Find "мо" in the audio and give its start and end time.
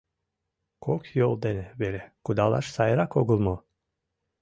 3.47-3.55